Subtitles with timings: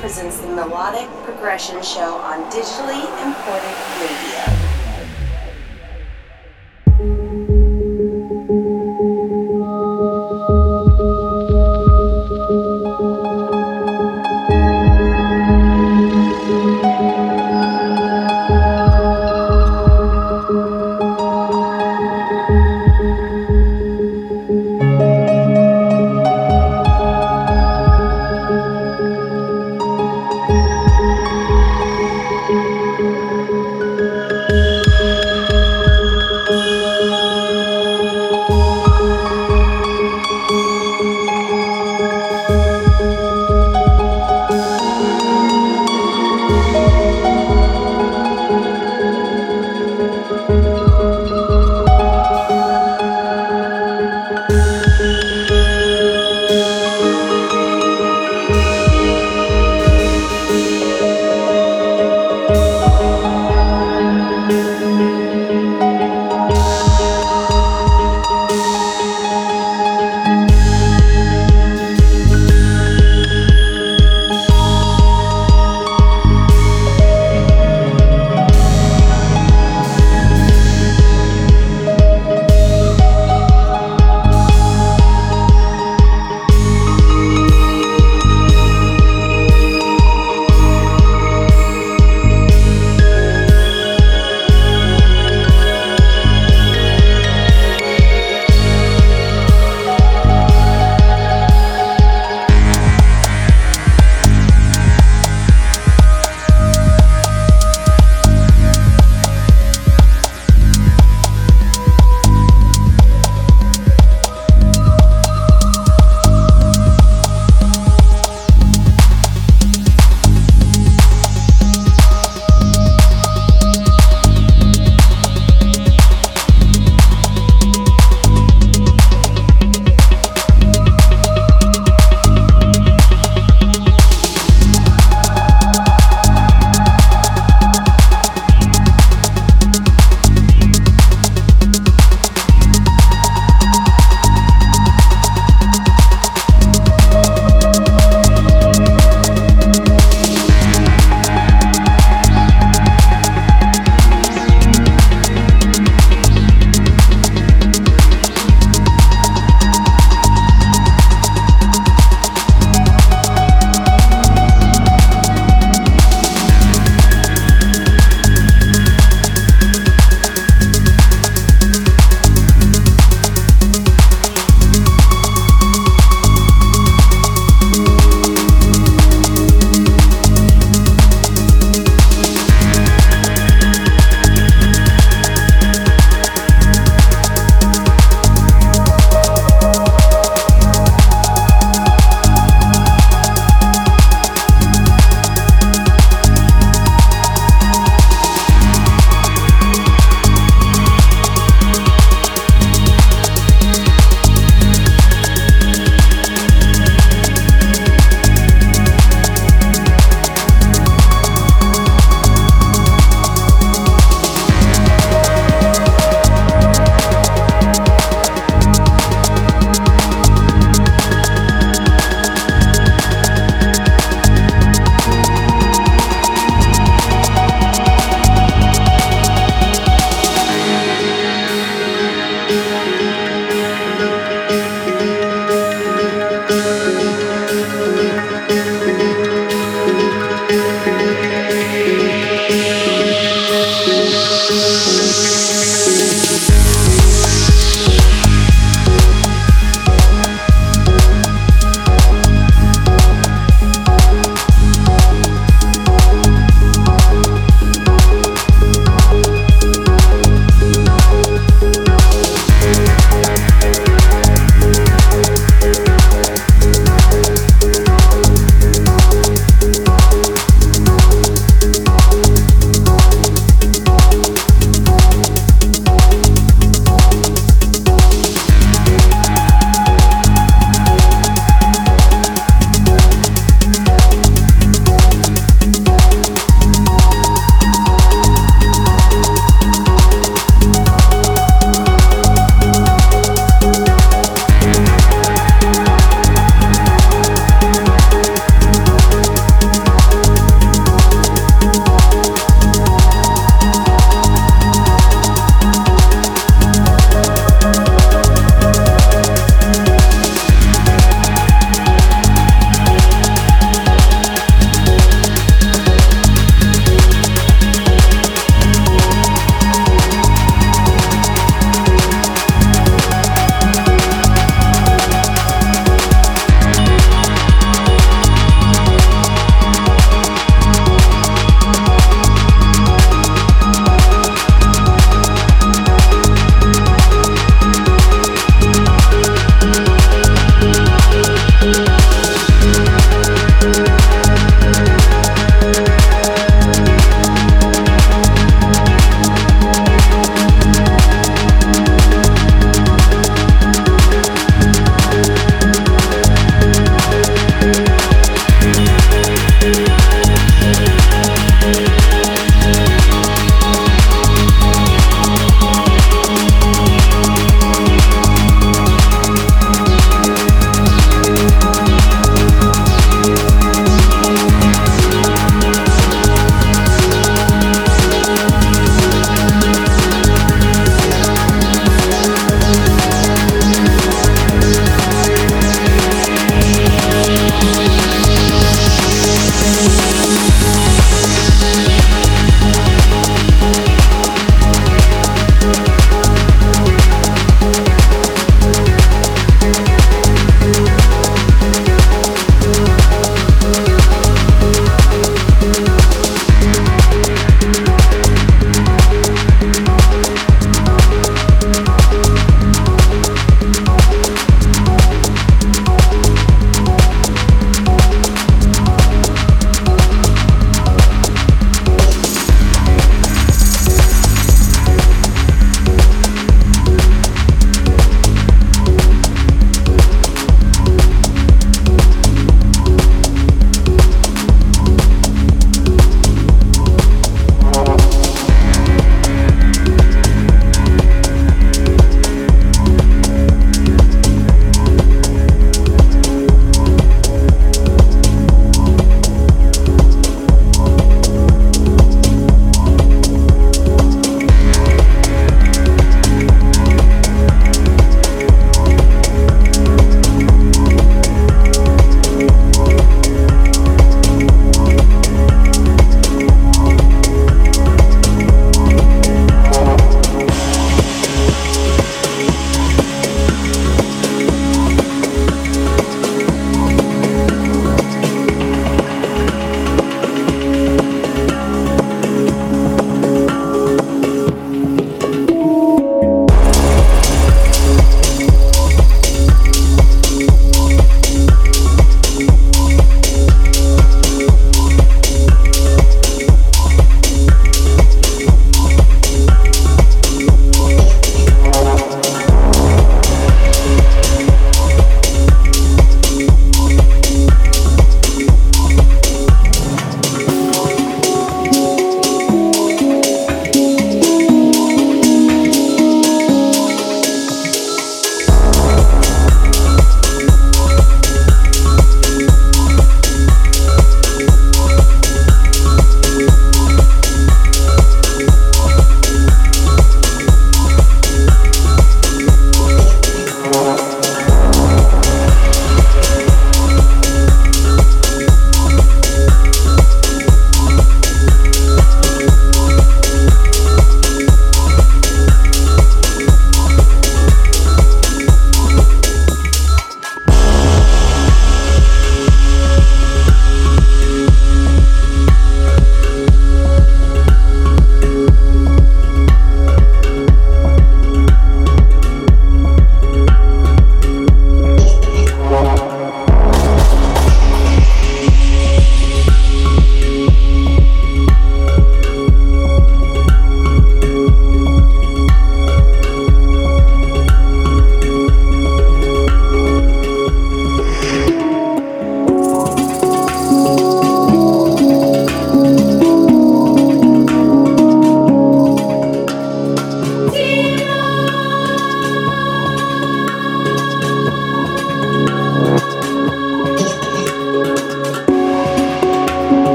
[0.00, 4.59] Presents the Melodic Progression Show on digitally imported media.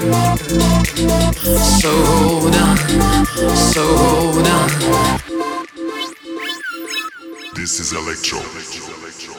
[0.00, 2.76] So hold on,
[3.54, 4.68] so hold on.
[7.54, 8.38] This is electro.
[8.54, 9.34] This is electro.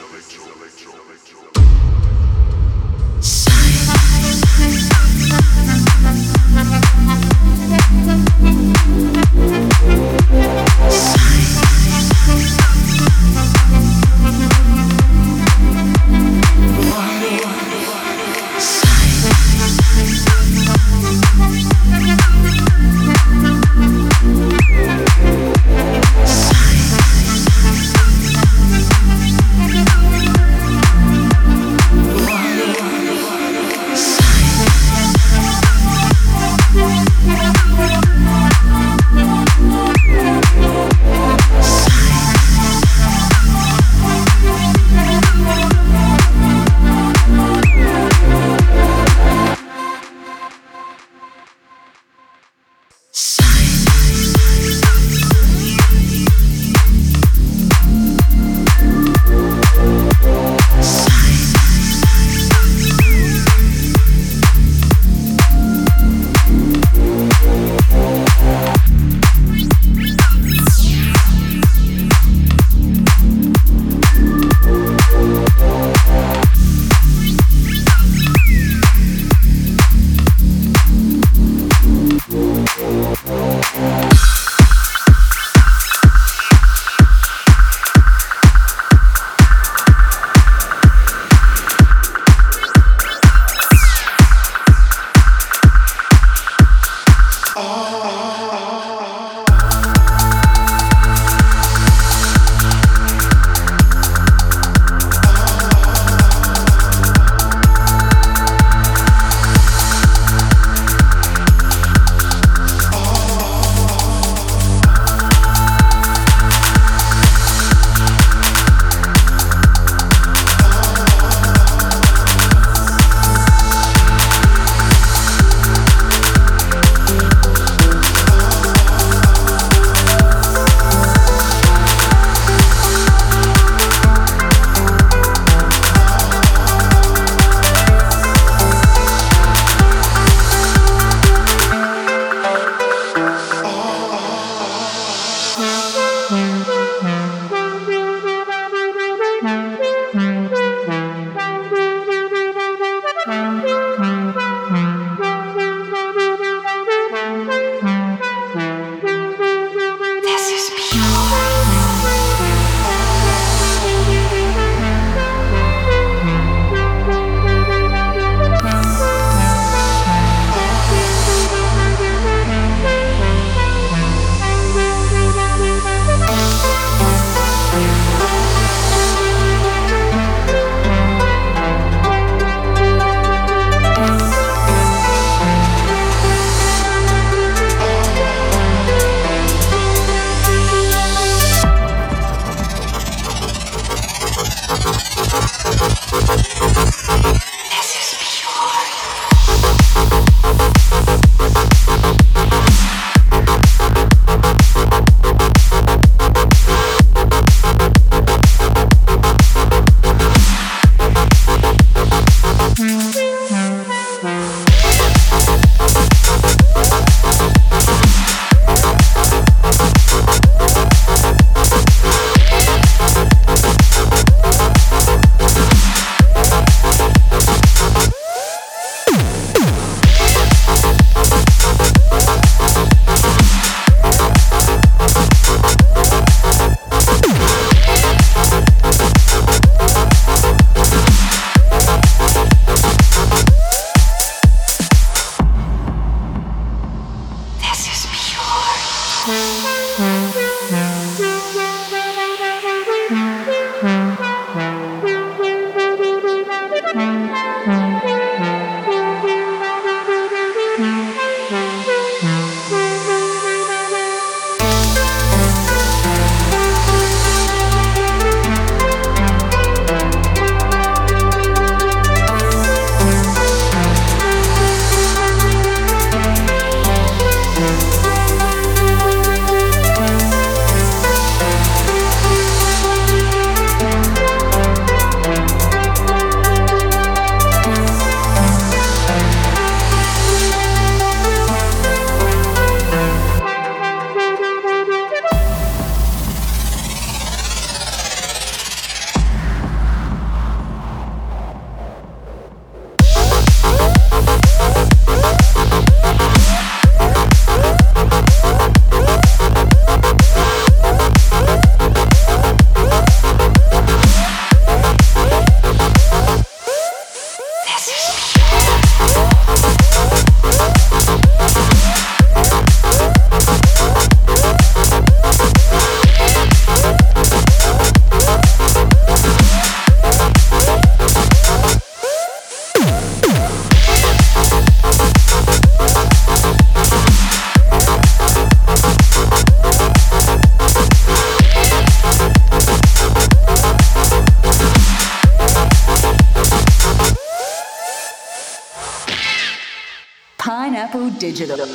[351.32, 351.71] Tapu Digital.